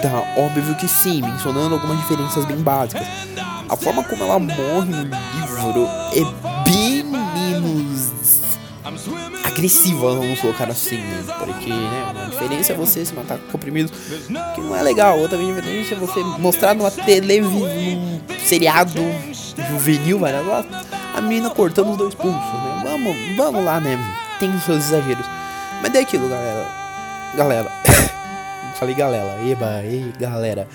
Tá, 0.00 0.34
óbvio 0.38 0.74
que 0.76 0.88
sim, 0.88 1.20
mencionando 1.20 1.74
algumas 1.74 1.98
diferenças 1.98 2.44
bem 2.46 2.56
básicas. 2.56 3.06
A 3.68 3.76
forma 3.76 4.02
como 4.04 4.24
ela 4.24 4.38
morre 4.38 4.90
no 4.90 5.02
livro 5.02 5.88
é 6.14 6.51
agressiva, 9.62 10.14
vamos 10.14 10.40
colocar 10.40 10.68
assim, 10.68 10.96
né? 10.96 11.24
Porque, 11.38 11.70
né, 11.70 12.12
uma 12.12 12.30
diferença 12.30 12.72
é 12.72 12.76
você 12.76 13.04
se 13.04 13.14
matar 13.14 13.38
com 13.38 13.52
comprimidos, 13.52 13.92
que 14.54 14.60
não 14.60 14.74
é 14.74 14.82
legal. 14.82 15.18
Outra 15.20 15.38
diferença 15.38 15.94
é 15.94 15.96
você 15.96 16.20
mostrar 16.38 16.74
numa 16.74 16.90
televisão, 16.90 17.60
num 17.60 18.20
seriado 18.44 19.00
juvenil, 19.70 20.18
lá, 20.20 20.64
a 21.14 21.20
menina 21.20 21.50
cortando 21.50 21.92
os 21.92 21.96
dois 21.96 22.14
pulsos, 22.14 22.34
né? 22.34 22.80
Vamos, 22.82 23.36
vamos 23.36 23.64
lá, 23.64 23.78
né? 23.78 23.96
Tem 24.40 24.52
os 24.52 24.64
seus 24.64 24.84
exageros. 24.86 25.24
Mas 25.80 25.94
é 25.94 26.00
aquilo, 26.00 26.28
galera. 26.28 26.66
Galera. 27.36 27.72
Falei 28.80 28.94
galera. 28.96 29.38
Eba, 29.46 29.82
ei, 29.84 30.12
galera. 30.18 30.66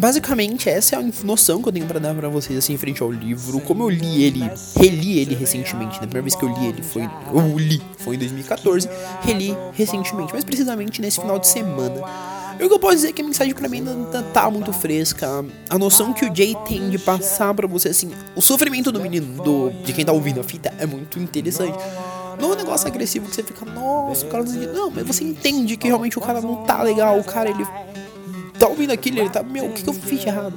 Basicamente, 0.00 0.66
essa 0.70 0.96
é 0.96 0.98
a 0.98 1.02
noção 1.22 1.60
que 1.60 1.68
eu 1.68 1.72
tenho 1.72 1.84
para 1.84 2.00
dar 2.00 2.14
para 2.14 2.26
vocês 2.30 2.58
assim 2.58 2.72
em 2.72 2.78
frente 2.78 3.02
ao 3.02 3.12
livro. 3.12 3.60
Como 3.60 3.82
eu 3.82 3.90
li 3.90 4.24
ele, 4.24 4.50
reli 4.74 5.18
ele 5.18 5.34
recentemente, 5.34 6.00
né? 6.00 6.04
A 6.04 6.08
primeira 6.08 6.22
vez 6.22 6.34
que 6.34 6.42
eu 6.42 6.48
li 6.48 6.68
ele 6.68 6.82
foi. 6.82 7.02
Eu 7.02 7.58
li, 7.58 7.82
foi 7.98 8.16
em 8.16 8.18
2014, 8.18 8.88
reli 9.20 9.54
recentemente, 9.74 10.32
mas 10.32 10.42
precisamente 10.42 11.02
nesse 11.02 11.20
final 11.20 11.38
de 11.38 11.46
semana. 11.46 12.00
E 12.58 12.64
o 12.64 12.68
que 12.68 12.74
eu 12.74 12.78
posso 12.78 12.96
dizer 12.96 13.08
é 13.08 13.12
que 13.12 13.20
a 13.20 13.24
mensagem 13.24 13.52
pra 13.52 13.68
mim 13.68 13.86
ainda 13.86 14.22
tá 14.22 14.50
muito 14.50 14.72
fresca. 14.72 15.44
A 15.68 15.78
noção 15.78 16.14
que 16.14 16.24
o 16.24 16.34
Jay 16.34 16.56
tem 16.66 16.88
de 16.88 16.98
passar 16.98 17.52
para 17.52 17.66
você, 17.66 17.90
assim, 17.90 18.10
o 18.34 18.40
sofrimento 18.40 18.90
do 18.90 19.00
menino, 19.02 19.42
do, 19.42 19.70
de 19.84 19.92
quem 19.92 20.04
tá 20.04 20.12
ouvindo 20.12 20.40
a 20.40 20.44
fita, 20.44 20.72
é 20.78 20.86
muito 20.86 21.18
interessante. 21.18 21.76
Não 22.40 22.52
é 22.52 22.54
um 22.54 22.56
negócio 22.56 22.88
agressivo 22.88 23.28
que 23.28 23.34
você 23.34 23.42
fica, 23.42 23.66
nossa, 23.66 24.24
o 24.24 24.30
cara 24.30 24.44
não. 24.44 24.72
Não, 24.72 24.90
mas 24.90 25.06
você 25.06 25.24
entende 25.24 25.76
que 25.76 25.88
realmente 25.88 26.18
o 26.18 26.22
cara 26.22 26.40
não 26.40 26.64
tá 26.64 26.82
legal, 26.82 27.18
o 27.18 27.24
cara 27.24 27.50
ele 27.50 27.66
tá 28.60 28.68
ouvindo 28.68 28.92
aquilo, 28.92 29.18
ele 29.18 29.30
tá, 29.30 29.42
meu, 29.42 29.66
o 29.66 29.72
que, 29.72 29.82
que 29.82 29.88
eu 29.88 29.94
fiz 29.94 30.20
de 30.20 30.28
errado? 30.28 30.52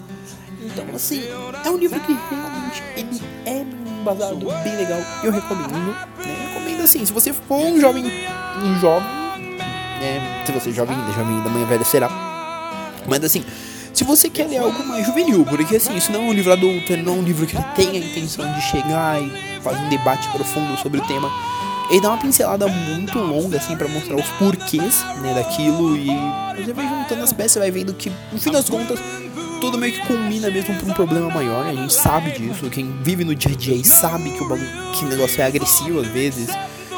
Então, 0.61 0.85
assim, 0.93 1.23
é 1.65 1.69
um 1.69 1.77
livro 1.77 1.99
que 2.01 2.13
realmente 2.29 2.83
ele 2.97 3.21
é 3.45 3.65
embasado, 3.99 4.37
bem 4.63 4.75
legal. 4.75 4.99
Eu 5.23 5.31
recomendo, 5.31 5.71
né? 5.71 6.07
Recomendo 6.47 6.81
assim, 6.83 7.05
se 7.05 7.13
você 7.13 7.31
for 7.31 7.57
um 7.57 7.79
jovem, 7.79 8.05
um 8.05 8.79
jovem, 8.79 9.07
né? 9.57 10.43
Se 10.45 10.51
você 10.51 10.69
é 10.69 10.73
jovem 10.73 10.95
ainda, 10.95 11.11
jovem 11.13 11.41
da 11.41 11.49
manhã 11.49 11.65
velha 11.65 11.83
será. 11.85 12.09
Mas 13.07 13.23
assim, 13.23 13.43
se 13.93 14.03
você 14.03 14.29
quer 14.29 14.47
ler 14.47 14.57
algo 14.57 14.85
mais 14.85 15.05
juvenil, 15.05 15.45
porque 15.45 15.75
assim, 15.75 15.95
isso 15.95 16.11
não 16.11 16.21
é 16.21 16.23
um 16.23 16.33
livro 16.33 16.51
adulto, 16.51 16.95
não 16.97 17.13
é 17.13 17.17
um 17.17 17.23
livro 17.23 17.45
que 17.45 17.55
ele 17.55 17.65
tem 17.75 17.89
a 17.89 18.05
intenção 18.05 18.51
de 18.53 18.61
chegar 18.61 19.21
e 19.21 19.61
fazer 19.61 19.79
um 19.79 19.89
debate 19.89 20.27
profundo 20.29 20.77
sobre 20.77 20.99
o 20.99 21.07
tema 21.07 21.31
ele 21.89 22.01
dá 22.01 22.09
uma 22.09 22.17
pincelada 22.17 22.67
muito 22.67 23.17
longa, 23.19 23.57
assim, 23.57 23.75
para 23.75 23.87
mostrar 23.87 24.15
os 24.15 24.27
porquês, 24.39 25.03
né, 25.21 25.33
daquilo. 25.33 25.95
E 25.97 26.07
você 26.55 26.73
vai 26.73 26.87
juntando 26.87 27.23
as 27.23 27.33
peças, 27.33 27.53
você 27.53 27.59
vai 27.59 27.71
vendo 27.71 27.93
que, 27.93 28.11
no 28.31 28.39
fim 28.39 28.51
das 28.51 28.69
contas, 28.69 28.99
tudo 29.63 29.77
meio 29.77 29.93
que 29.93 30.05
culmina 30.05 30.49
mesmo 30.49 30.75
por 30.75 30.89
um 30.89 30.93
problema 30.93 31.29
maior. 31.29 31.65
A 31.65 31.73
gente 31.73 31.93
sabe 31.93 32.31
disso. 32.31 32.69
Quem 32.69 32.91
vive 33.01 33.23
no 33.23 33.33
dia 33.33 33.51
a 33.51 33.55
dia 33.55 33.83
sabe 33.85 34.31
que 34.31 34.43
o, 34.43 34.49
bagulho, 34.49 34.69
que 34.93 35.05
o 35.05 35.07
negócio 35.07 35.41
é 35.41 35.45
agressivo 35.45 36.01
às 36.01 36.07
vezes. 36.07 36.49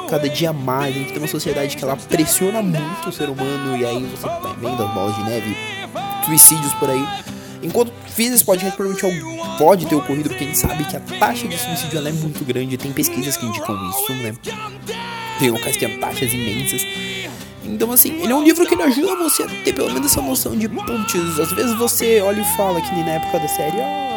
Cada 0.10 0.30
dia 0.30 0.54
mais, 0.54 0.96
a 0.96 1.00
gente 1.00 1.10
tem 1.10 1.18
uma 1.18 1.28
sociedade 1.28 1.76
que 1.76 1.84
ela 1.84 1.96
pressiona 1.96 2.62
muito 2.62 3.10
o 3.10 3.12
ser 3.12 3.30
humano. 3.30 3.78
E 3.78 3.86
aí 3.86 4.04
você 4.04 4.26
vai 4.26 4.56
vendo 4.60 4.84
as 4.84 4.94
bolas 4.94 5.16
de 5.16 5.24
neve, 5.24 5.56
suicídios 6.26 6.74
por 6.74 6.90
aí. 6.90 7.06
Enquanto 7.62 7.92
fiz 8.08 8.32
esse 8.32 8.44
podcast, 8.44 8.76
provavelmente 8.76 9.58
pode 9.58 9.86
ter 9.86 9.96
ocorrido, 9.96 10.30
porque 10.30 10.44
a 10.44 10.48
gente 10.48 10.58
sabe 10.58 10.86
que 10.86 10.96
a 10.96 11.00
taxa 11.00 11.48
de 11.48 11.58
suicídio 11.58 12.08
é 12.08 12.12
muito 12.12 12.44
grande. 12.46 12.78
Tem 12.78 12.92
pesquisas 12.92 13.38
que 13.38 13.46
indicam 13.46 13.76
isso, 13.90 14.14
né? 14.14 14.34
Tem 15.40 15.50
locais 15.50 15.78
que 15.78 15.88
taxas 15.98 16.34
imensas. 16.34 16.82
Então, 17.64 17.92
assim, 17.92 18.22
ele 18.22 18.32
é 18.32 18.36
um 18.36 18.44
livro 18.44 18.66
que 18.66 18.76
ele 18.76 18.84
ajuda 18.84 19.16
você 19.16 19.44
a 19.44 19.48
ter 19.48 19.74
pelo 19.74 19.92
menos 19.92 20.12
essa 20.12 20.22
noção 20.22 20.56
de, 20.56 20.70
putz, 20.70 21.40
às 21.40 21.52
vezes 21.52 21.74
você 21.76 22.22
olha 22.22 22.42
e 22.42 22.56
fala 22.56 22.80
que 22.80 22.94
nem 22.94 23.04
na 23.04 23.14
época 23.14 23.40
da 23.40 23.48
série, 23.48 23.82
ah, 23.82 24.15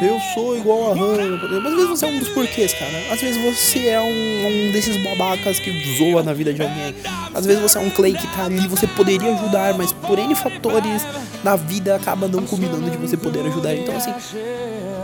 eu 0.00 0.20
sou 0.34 0.56
igual 0.56 0.92
a 0.92 0.94
Hannah, 0.94 1.38
mas 1.62 1.72
às 1.72 1.74
vezes 1.74 1.88
você 1.88 2.06
é 2.06 2.08
um 2.08 2.18
dos 2.18 2.28
porquês, 2.28 2.72
cara. 2.74 3.12
Às 3.12 3.20
vezes 3.20 3.42
você 3.42 3.88
é 3.88 4.00
um, 4.00 4.68
um, 4.68 4.72
desses 4.72 5.02
babacas 5.02 5.58
que 5.58 5.96
zoa 5.96 6.22
na 6.22 6.32
vida 6.32 6.52
de 6.52 6.62
alguém. 6.62 6.94
Às 7.34 7.46
vezes 7.46 7.62
você 7.62 7.78
é 7.78 7.80
um 7.80 7.90
Clay 7.90 8.12
que 8.12 8.26
tá 8.28 8.44
ali, 8.44 8.66
você 8.68 8.86
poderia 8.86 9.34
ajudar, 9.34 9.74
mas 9.74 9.92
por 9.92 10.18
N 10.18 10.34
fatores 10.34 11.02
na 11.42 11.56
vida 11.56 11.96
acaba 11.96 12.28
não 12.28 12.44
combinando 12.44 12.90
de 12.90 12.96
você 12.96 13.16
poder 13.16 13.46
ajudar. 13.46 13.74
Então, 13.74 13.96
assim, 13.96 14.12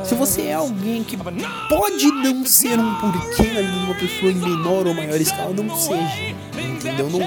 se 0.04 0.14
você 0.14 0.42
é 0.42 0.54
alguém 0.54 1.02
que 1.04 1.16
pode 1.16 2.06
não 2.10 2.44
ser 2.44 2.78
um 2.78 2.94
porquê 2.96 3.44
na 3.44 3.60
vida 3.60 3.62
de 3.62 3.84
uma 3.84 3.94
pessoa 3.94 4.32
em 4.32 4.34
menor 4.34 4.86
ou 4.86 4.94
maior 4.94 5.20
escala, 5.20 5.52
não 5.54 5.74
seja. 5.76 6.34
Entendeu? 6.58 7.08
Não 7.08 7.20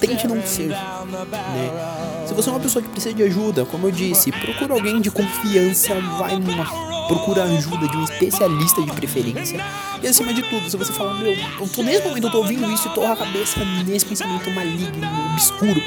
tente 0.00 0.26
não 0.26 0.42
ser. 0.42 0.68
Né? 0.68 2.26
Se 2.26 2.34
você 2.34 2.48
é 2.48 2.52
uma 2.52 2.60
pessoa 2.60 2.82
que 2.82 2.88
precisa 2.88 3.14
de 3.14 3.22
ajuda, 3.22 3.64
como 3.64 3.86
eu 3.86 3.92
disse, 3.92 4.32
procura 4.32 4.74
alguém 4.74 5.00
de 5.00 5.10
confiança, 5.10 5.94
vai 6.18 6.36
numa 6.36 6.95
procura 7.06 7.44
ajuda 7.44 7.88
de 7.88 7.96
um 7.96 8.04
especialista 8.04 8.82
de 8.82 8.92
preferência. 8.92 9.64
E 10.02 10.06
acima 10.06 10.32
de 10.32 10.42
tudo, 10.42 10.68
se 10.68 10.76
você 10.76 10.92
falar, 10.92 11.14
meu, 11.14 11.32
eu 11.32 11.68
tô 11.68 11.82
nesse 11.82 12.06
momento, 12.06 12.26
eu 12.26 12.30
tô 12.30 12.38
ouvindo 12.38 12.70
isso 12.70 12.88
e 12.88 12.90
com 12.90 13.10
a 13.10 13.16
cabeça 13.16 13.64
nesse 13.86 14.06
pensamento 14.06 14.50
maligno, 14.50 15.06
obscuro. 15.32 15.80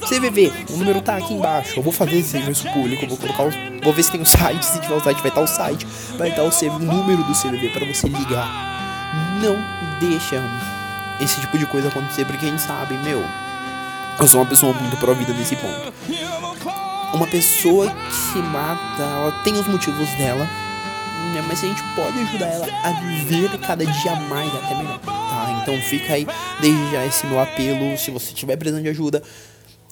CVV, 0.00 0.52
o 0.70 0.76
número 0.78 1.00
tá 1.00 1.16
aqui 1.16 1.34
embaixo. 1.34 1.78
Eu 1.78 1.82
vou 1.82 1.92
fazer 1.92 2.16
esse 2.16 2.30
serviço 2.30 2.68
público, 2.72 3.06
vou 3.06 3.16
colocar 3.16 3.44
os, 3.44 3.54
vou 3.82 3.92
ver 3.92 4.02
se 4.02 4.10
tem 4.10 4.20
o 4.20 4.22
um 4.22 4.26
site, 4.26 4.64
se 4.64 4.80
tiver 4.80 4.94
o 4.94 5.00
site 5.00 5.18
vai 5.18 5.28
estar 5.28 5.40
o 5.40 5.46
site, 5.46 5.86
vai 6.16 6.30
estar 6.30 6.42
o, 6.42 6.50
CV, 6.50 6.66
o 6.66 6.78
número 6.78 7.22
do 7.22 7.32
CVV 7.32 7.68
para 7.68 7.86
você 7.86 8.08
ligar. 8.08 8.48
Não 9.40 9.56
deixa 10.00 10.42
esse 11.20 11.40
tipo 11.40 11.58
de 11.58 11.66
coisa 11.66 11.88
acontecer, 11.88 12.24
porque 12.24 12.46
a 12.46 12.48
gente 12.48 12.62
sabe, 12.62 12.94
meu, 12.98 13.22
eu 14.18 14.28
sou 14.28 14.40
uma 14.40 14.46
pessoa 14.46 14.72
muito 14.72 14.96
pró-vida 14.96 15.32
nesse 15.32 15.54
ponto 15.56 15.92
uma 17.12 17.26
pessoa 17.26 17.88
que 17.88 18.14
se 18.14 18.38
mata, 18.38 19.02
ela 19.02 19.42
tem 19.42 19.54
os 19.54 19.66
motivos 19.66 20.08
dela, 20.16 20.44
né? 20.44 21.42
mas 21.46 21.62
a 21.62 21.66
gente 21.66 21.82
pode 21.94 22.18
ajudar 22.18 22.46
ela 22.46 22.66
a 22.84 22.92
viver 23.00 23.58
cada 23.58 23.84
dia 23.84 24.16
mais 24.16 24.54
até 24.54 24.74
melhor, 24.74 24.98
tá? 25.00 25.60
Então 25.62 25.80
fica 25.82 26.14
aí 26.14 26.26
desde 26.60 26.90
já 26.92 27.04
esse 27.04 27.26
meu 27.26 27.40
apelo, 27.40 27.96
se 27.98 28.10
você 28.10 28.32
estiver 28.32 28.56
precisando 28.56 28.82
de 28.82 28.90
ajuda, 28.90 29.22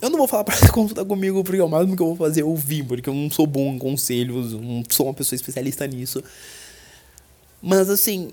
eu 0.01 0.11
não 0.11 0.19
vou 0.19 0.29
falar 0.29 0.45
pra 0.45 0.57
consultar 0.71 1.05
comigo, 1.05 1.43
porque 1.43 1.61
o 1.61 1.69
máximo 1.69 1.97
que 1.97 2.03
eu 2.03 2.09
vou 2.09 2.17
fazer 2.17 2.43
é 2.43 2.45
ouvir, 2.45 2.85
porque 2.85 3.09
eu 3.09 3.15
não 3.15 3.31
sou 3.31 3.47
bom 3.47 3.73
em 3.73 3.79
conselhos, 3.79 4.53
não 4.53 4.83
sou 4.89 5.07
uma 5.07 5.15
pessoa 5.15 5.37
especialista 5.37 5.87
nisso. 5.87 6.23
Mas 7.61 7.91
assim, 7.91 8.31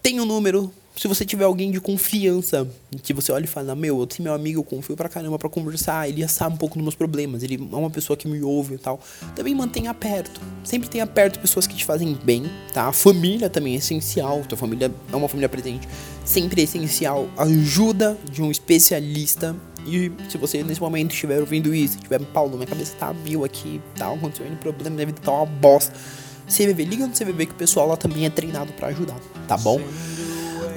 tem 0.00 0.20
um 0.20 0.24
número, 0.24 0.72
se 0.98 1.06
você 1.06 1.24
tiver 1.24 1.44
alguém 1.44 1.70
de 1.70 1.80
confiança, 1.80 2.68
que 3.02 3.12
você 3.12 3.30
olha 3.30 3.44
e 3.44 3.46
fala, 3.46 3.74
meu, 3.74 4.06
esse 4.10 4.20
meu 4.20 4.34
amigo 4.34 4.58
eu 4.58 4.64
confio 4.64 4.96
pra 4.96 5.08
caramba 5.08 5.38
pra 5.38 5.48
conversar, 5.48 6.08
ele 6.08 6.26
sabe 6.26 6.56
um 6.56 6.58
pouco 6.58 6.74
dos 6.74 6.82
meus 6.82 6.94
problemas, 6.96 7.44
ele 7.44 7.54
é 7.54 7.76
uma 7.76 7.88
pessoa 7.88 8.16
que 8.16 8.26
me 8.26 8.42
ouve 8.42 8.74
e 8.74 8.78
tal, 8.78 9.00
também 9.36 9.54
mantenha 9.54 9.94
perto. 9.94 10.40
Sempre 10.64 10.88
tenha 10.88 11.06
perto 11.06 11.38
pessoas 11.38 11.68
que 11.68 11.76
te 11.76 11.84
fazem 11.84 12.18
bem, 12.24 12.50
tá? 12.74 12.88
A 12.88 12.92
família 12.92 13.48
também 13.48 13.74
é 13.74 13.76
essencial, 13.76 14.42
tua 14.48 14.58
família 14.58 14.92
é 15.12 15.16
uma 15.16 15.28
família 15.28 15.48
presente, 15.48 15.88
sempre 16.24 16.62
é 16.62 16.64
essencial. 16.64 17.28
Ajuda 17.36 18.18
de 18.30 18.42
um 18.42 18.50
especialista. 18.50 19.54
E 19.86 20.10
se 20.28 20.36
você 20.36 20.62
nesse 20.64 20.80
momento 20.80 21.12
estiver 21.12 21.38
ouvindo 21.38 21.72
isso, 21.72 21.96
tiver, 21.98 22.20
Paulo, 22.20 22.56
minha 22.56 22.66
cabeça 22.66 22.94
tá 22.98 23.14
mil 23.14 23.44
aqui, 23.44 23.80
tá 23.96 24.12
acontecendo 24.12 24.58
problema, 24.58 24.96
minha 24.96 25.06
vida 25.06 25.20
tá 25.22 25.30
uma 25.30 25.46
bosta. 25.46 25.94
CVV, 26.46 26.84
liga 26.84 27.06
no 27.06 27.12
CVV 27.12 27.46
que 27.46 27.52
o 27.52 27.56
pessoal 27.56 27.86
lá 27.86 27.96
também 27.96 28.26
é 28.26 28.30
treinado 28.30 28.72
para 28.72 28.88
ajudar, 28.88 29.18
tá 29.46 29.56
bom? 29.56 29.80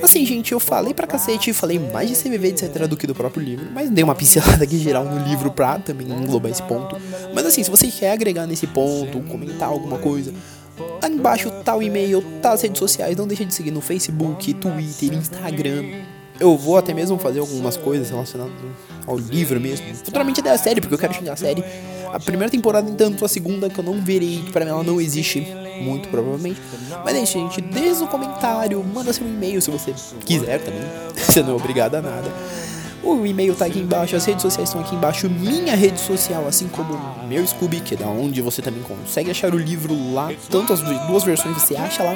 Assim, 0.03 0.25
gente, 0.25 0.51
eu 0.51 0.59
falei 0.59 0.93
pra 0.93 1.05
cacete, 1.05 1.53
falei 1.53 1.77
mais 1.77 2.09
de 2.09 2.15
CVV, 2.15 2.49
etc. 2.49 2.87
do 2.87 2.97
que 2.97 3.05
do 3.05 3.13
próprio 3.13 3.43
livro, 3.43 3.67
mas 3.73 3.89
dei 3.89 4.03
uma 4.03 4.15
pincelada 4.15 4.63
aqui 4.63 4.77
geral 4.77 5.05
no 5.05 5.23
livro 5.27 5.51
pra 5.51 5.77
também 5.77 6.07
englobar 6.07 6.51
esse 6.51 6.63
ponto. 6.63 6.97
Mas 7.33 7.45
assim, 7.45 7.63
se 7.63 7.69
você 7.69 7.87
quer 7.87 8.11
agregar 8.11 8.47
nesse 8.47 8.65
ponto, 8.67 9.21
comentar 9.21 9.69
alguma 9.69 9.97
coisa, 9.99 10.33
aí 11.01 11.11
embaixo 11.11 11.51
tá 11.63 11.75
o 11.75 11.83
e-mail, 11.83 12.23
tá 12.41 12.53
as 12.53 12.61
redes 12.61 12.79
sociais, 12.79 13.15
não 13.15 13.27
deixa 13.27 13.45
de 13.45 13.53
seguir 13.53 13.71
no 13.71 13.81
Facebook, 13.81 14.53
Twitter, 14.55 15.13
Instagram. 15.13 15.83
Eu 16.39 16.57
vou 16.57 16.77
até 16.77 16.91
mesmo 16.91 17.19
fazer 17.19 17.39
algumas 17.39 17.77
coisas 17.77 18.09
relacionadas 18.09 18.53
ao 19.05 19.17
livro 19.17 19.61
mesmo. 19.61 19.85
Futuramente 19.95 20.41
da 20.41 20.57
série, 20.57 20.81
porque 20.81 20.95
eu 20.95 20.99
quero 20.99 21.13
chegar 21.13 21.33
a 21.33 21.35
série 21.35 21.63
A 22.11 22.19
primeira 22.19 22.49
temporada, 22.49 22.89
entanto, 22.89 23.23
a 23.23 23.27
segunda 23.27 23.69
que 23.69 23.79
eu 23.79 23.83
não 23.83 24.01
verei, 24.01 24.41
que 24.43 24.51
pra 24.51 24.65
mim 24.65 24.71
ela 24.71 24.83
não 24.83 24.99
existe, 24.99 25.47
muito 25.81 26.09
provavelmente. 26.09 26.61
Mas 27.03 27.17
isso, 27.17 27.33
gente. 27.33 27.61
Desde 27.61 28.03
o 28.03 28.07
comentário, 28.07 28.83
manda 28.83 29.11
seu 29.13 29.27
e-mail 29.27 29.61
se 29.61 29.71
você 29.71 29.93
quiser 30.25 30.59
também. 30.59 30.81
Você 31.15 31.41
não 31.43 31.53
é 31.53 31.55
obrigado 31.55 31.95
a 31.95 32.01
nada. 32.01 32.31
O 33.03 33.25
e-mail 33.25 33.55
tá 33.55 33.65
aqui 33.65 33.79
embaixo, 33.79 34.15
as 34.15 34.25
redes 34.25 34.43
sociais 34.43 34.69
estão 34.69 34.81
aqui 34.81 34.95
embaixo, 34.95 35.27
minha 35.27 35.75
rede 35.75 35.99
social, 35.99 36.47
assim 36.47 36.67
como 36.67 36.99
meu 37.27 37.45
Scooby, 37.45 37.79
que 37.79 37.95
é 37.95 37.97
da 37.97 38.07
onde 38.07 38.41
você 38.41 38.61
também 38.61 38.83
consegue 38.83 39.31
achar 39.31 39.53
o 39.55 39.57
livro 39.57 40.13
lá, 40.13 40.29
tanto 40.49 40.71
as 40.71 40.81
duas 40.81 41.23
versões 41.23 41.57
você 41.57 41.75
acha 41.75 42.03
lá. 42.03 42.15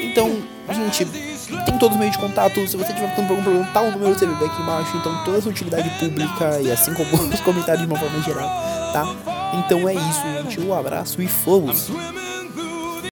Então, 0.00 0.30
gente, 0.72 1.04
tem 1.04 1.78
todos 1.78 1.94
os 1.94 1.96
meios 1.96 2.14
de 2.14 2.20
contato. 2.20 2.54
Se 2.68 2.76
você 2.76 2.92
tiver 2.92 3.10
algum 3.10 3.26
problema, 3.42 3.64
tá 3.72 3.80
o 3.80 3.90
número 3.90 4.14
do 4.14 4.18
CBB 4.18 4.44
aqui 4.44 4.62
embaixo. 4.62 4.96
Então, 4.96 5.24
toda 5.24 5.38
essa 5.38 5.48
utilidade 5.48 5.90
pública 5.98 6.60
e 6.60 6.70
assim 6.70 6.94
como 6.94 7.10
os 7.32 7.40
comentários 7.40 7.86
de 7.86 7.92
uma 7.92 7.98
forma 7.98 8.22
geral, 8.22 8.48
tá? 8.92 9.06
Então 9.54 9.88
é 9.88 9.94
isso, 9.94 10.22
gente. 10.22 10.60
Um 10.60 10.74
abraço 10.74 11.20
e 11.20 11.28
fomos! 11.28 11.90